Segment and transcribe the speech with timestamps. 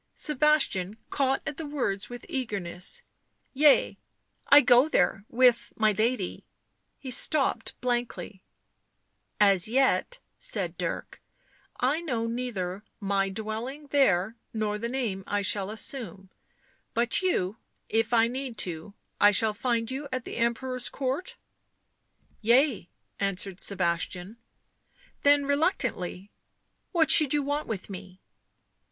[0.15, 3.03] Sebastian caught at the words with eagerness."
[3.63, 3.99] Yea—
[4.47, 6.47] I go there with— my lady"
[6.97, 8.41] He stopped blankly."
[9.53, 11.21] As yet," said Dirk,"
[11.93, 16.31] I know neither my dwelling there nor the name I shall assume.
[16.95, 17.57] But you—
[17.87, 21.37] if I need to I shall find you at the Emperor's court?"
[22.41, 22.89] "Yea,"
[23.19, 24.37] answered Sebastian;
[25.21, 26.31] then, reluctantly,"
[26.91, 28.19] What should you want with me